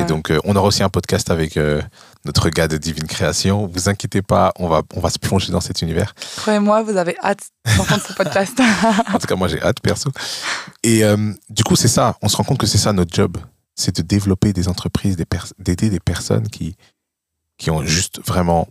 Et 0.00 0.04
donc, 0.04 0.30
euh, 0.30 0.38
on 0.44 0.54
aura 0.56 0.68
aussi 0.68 0.82
un 0.82 0.88
podcast 0.88 1.30
avec 1.30 1.56
euh, 1.56 1.82
notre 2.24 2.48
gars 2.50 2.68
de 2.68 2.76
Divine 2.76 3.06
Création. 3.06 3.66
Vous 3.66 3.88
inquiétez 3.88 4.22
pas, 4.22 4.52
on 4.58 4.68
va, 4.68 4.82
on 4.94 5.00
va 5.00 5.10
se 5.10 5.18
plonger 5.18 5.50
dans 5.52 5.60
cet 5.60 5.82
univers. 5.82 6.14
Croyez-moi, 6.36 6.82
vous 6.82 6.96
avez 6.96 7.16
hâte 7.22 7.40
d'entendre 7.76 8.02
ce 8.06 8.12
podcast. 8.12 8.58
En 9.14 9.18
tout 9.18 9.26
cas, 9.26 9.36
moi, 9.36 9.48
j'ai 9.48 9.60
hâte, 9.62 9.80
perso. 9.80 10.10
Et 10.82 11.04
euh, 11.04 11.32
du 11.50 11.64
coup, 11.64 11.76
c'est 11.76 11.88
ça. 11.88 12.16
On 12.22 12.28
se 12.28 12.36
rend 12.36 12.44
compte 12.44 12.58
que 12.58 12.66
c'est 12.66 12.78
ça 12.78 12.92
notre 12.92 13.14
job. 13.14 13.36
C'est 13.74 13.96
de 13.96 14.02
développer 14.02 14.52
des 14.52 14.68
entreprises, 14.68 15.16
des 15.16 15.24
pers- 15.24 15.52
d'aider 15.58 15.88
des 15.90 16.00
personnes 16.00 16.48
qui, 16.48 16.76
qui 17.58 17.70
ont 17.70 17.84
juste 17.84 18.20
vraiment 18.26 18.68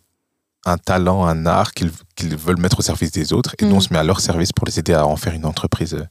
un 0.65 0.77
talent, 0.77 1.25
un 1.25 1.45
art 1.45 1.71
qu'ils 1.73 1.91
veulent 2.37 2.59
mettre 2.59 2.79
au 2.79 2.81
service 2.81 3.11
des 3.11 3.33
autres. 3.33 3.55
Et 3.59 3.65
nous, 3.65 3.71
on 3.71 3.75
Mhm. 3.75 3.81
se 3.81 3.93
met 3.93 3.99
à 3.99 4.03
leur 4.03 4.19
service 4.19 4.51
pour 4.51 4.65
les 4.65 4.79
aider 4.79 4.93
à 4.93 5.05
en 5.05 5.15
faire 5.15 5.33
une 5.33 5.45
entreprise 5.45 5.93
euh, 5.93 6.05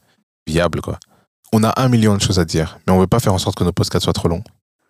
viable, 0.46 0.80
quoi. 0.80 0.98
On 1.52 1.62
a 1.64 1.72
un 1.80 1.88
million 1.88 2.16
de 2.16 2.20
choses 2.22 2.38
à 2.38 2.44
dire, 2.44 2.78
mais 2.86 2.92
on 2.92 2.98
veut 2.98 3.06
pas 3.06 3.20
faire 3.20 3.32
en 3.34 3.38
sorte 3.38 3.56
que 3.56 3.64
nos 3.64 3.72
podcasts 3.72 4.04
soient 4.04 4.12
trop 4.12 4.28
longs. 4.28 4.42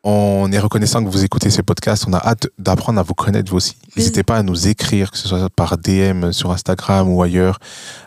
On 0.04 0.52
est 0.52 0.58
reconnaissant 0.60 1.02
que 1.04 1.08
vous 1.08 1.24
écoutez 1.24 1.50
ces 1.50 1.64
podcasts. 1.64 2.04
On 2.06 2.12
a 2.12 2.18
hâte 2.18 2.46
d'apprendre 2.58 3.00
à 3.00 3.02
vous 3.02 3.14
connaître 3.14 3.50
vous 3.50 3.56
aussi. 3.56 3.76
N'hésitez 3.96 4.22
pas 4.22 4.36
à 4.36 4.42
nous 4.44 4.68
écrire, 4.68 5.10
que 5.10 5.18
ce 5.18 5.26
soit 5.26 5.50
par 5.50 5.78
DM 5.78 6.30
sur 6.30 6.52
Instagram 6.52 7.08
ou 7.08 7.22
ailleurs. 7.22 7.58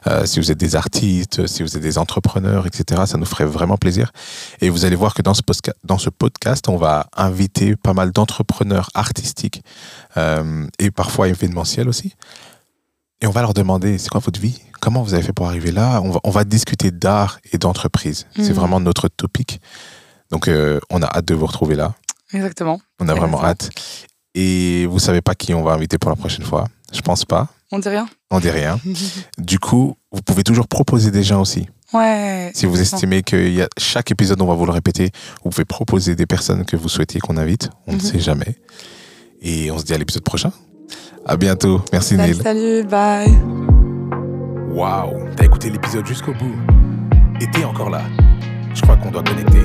Euh, 0.08 0.26
si 0.26 0.40
vous 0.40 0.50
êtes 0.50 0.58
des 0.58 0.78
artistes, 0.78 1.46
si 1.48 1.62
vous 1.62 1.76
êtes 1.76 1.84
des 1.84 1.98
entrepreneurs, 1.98 2.66
etc., 2.68 3.02
ça 3.06 3.18
nous 3.18 3.26
ferait 3.26 3.44
vraiment 3.46 3.76
plaisir. 3.76 4.14
Et 4.62 4.70
vous 4.70 4.86
allez 4.86 4.96
voir 4.96 5.14
que 5.14 5.22
dans 5.22 5.34
ce, 5.34 5.42
dans 5.84 5.98
ce 5.98 6.10
podcast, 6.10 6.70
on 6.70 6.78
va 6.78 7.08
inviter 7.18 7.76
pas 7.76 7.94
mal 7.94 8.12
d'entrepreneurs 8.12 8.90
artistiques 8.94 9.62
euh, 10.16 10.68
et 10.80 10.92
parfois 10.92 11.28
événementiels 11.28 11.90
aussi. 11.90 12.14
Et 13.20 13.28
on 13.28 13.32
va 13.32 13.42
leur 13.42 13.54
demander, 13.54 13.98
c'est 13.98 14.08
quoi 14.08 14.22
votre 14.22 14.40
vie? 14.40 14.62
Comment 14.80 15.04
vous 15.04 15.14
avez 15.14 15.24
fait 15.24 15.34
pour 15.34 15.48
arriver 15.48 15.74
là? 15.74 16.00
On 16.02 16.12
va, 16.12 16.20
on 16.24 16.30
va 16.32 16.46
discuter 16.46 16.92
d'art 16.92 17.40
et 17.52 17.58
d'entreprise. 17.58 18.26
C'est 18.38 18.50
Mhm. 18.52 18.54
vraiment 18.54 18.80
notre 18.80 19.10
topic. 19.10 19.60
Donc, 20.32 20.48
euh, 20.48 20.80
on 20.90 21.02
a 21.02 21.06
hâte 21.08 21.26
de 21.26 21.34
vous 21.36 21.46
retrouver 21.46 21.76
là. 21.76 21.94
Exactement. 22.34 22.80
On 23.00 23.08
a 23.10 23.14
vraiment 23.14 23.40
Exactement. 23.42 23.50
hâte. 23.50 23.70
Et 24.36 24.86
vous 24.86 25.00
savez 25.00 25.22
pas 25.22 25.34
qui 25.36 25.54
on 25.54 25.64
va 25.64 25.74
inviter 25.74 25.98
pour 25.98 26.10
la 26.12 26.16
prochaine 26.16 26.46
fois 26.46 26.66
Je 26.94 27.02
pense 27.02 27.26
pas. 27.26 27.48
On 27.72 27.80
dit 27.80 27.90
rien 27.90 28.08
On 28.32 28.40
dit 28.40 28.50
rien. 28.52 28.80
Du 29.38 29.60
coup, 29.60 29.96
vous 30.12 30.22
pouvez 30.22 30.44
toujours 30.44 30.68
proposer 30.68 31.12
des 31.12 31.24
gens 31.24 31.42
aussi. 31.42 31.68
Ouais. 31.94 32.52
Si 32.54 32.68
vous 32.68 32.80
estimez 32.80 33.24
que 33.24 33.36
y 33.36 33.64
a, 33.64 33.68
chaque 33.80 34.12
épisode, 34.12 34.40
on 34.42 34.46
va 34.46 34.54
vous 34.54 34.66
le 34.68 34.72
répéter, 34.72 35.10
vous 35.44 35.50
pouvez 35.50 35.66
proposer 35.66 36.16
des 36.16 36.28
personnes 36.28 36.64
que 36.66 36.78
vous 36.78 36.90
souhaitiez 36.90 37.20
qu'on 37.20 37.38
invite. 37.38 37.70
On 37.88 37.94
ne 37.94 37.98
Mhm. 37.98 38.02
sait 38.04 38.20
jamais. 38.20 38.56
Et 39.42 39.72
on 39.72 39.80
se 39.80 39.84
dit 39.86 39.94
à 39.94 39.98
l'épisode 39.98 40.24
prochain. 40.24 40.52
À 41.26 41.36
bientôt. 41.38 41.82
Merci 41.92 42.16
Salut, 42.16 42.34
Neil. 42.34 42.42
salut, 42.44 42.84
bye. 42.84 43.36
Waouh, 44.72 45.26
t'as 45.36 45.46
écouté 45.46 45.70
l'épisode 45.72 46.06
jusqu'au 46.06 46.34
bout. 46.34 46.56
Et 47.42 47.50
t'es 47.52 47.64
encore 47.64 47.90
là. 47.90 48.04
Je 48.76 48.82
crois 48.82 48.96
qu'on 48.98 49.10
doit 49.12 49.24
connecter. 49.24 49.62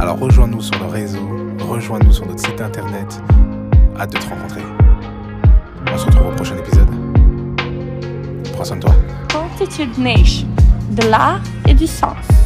Alors 0.00 0.18
rejoins-nous 0.18 0.60
sur 0.60 0.78
nos 0.80 0.88
réseaux, 0.88 1.28
rejoins-nous 1.68 2.12
sur 2.12 2.26
notre 2.26 2.40
site 2.40 2.60
internet. 2.60 3.20
Hâte 3.98 4.12
de 4.12 4.18
te 4.18 4.26
rencontrer. 4.28 4.62
On 5.92 5.96
se 5.96 6.06
retrouve 6.06 6.26
au 6.28 6.32
prochain 6.32 6.56
épisode. 6.56 6.88
Prends 8.52 8.64
soin 8.64 8.76
de 8.76 8.82
toi. 8.82 8.94
De 10.90 11.08
l'art 11.08 11.40
et 11.68 11.74
du 11.74 11.86
sens. 11.86 12.43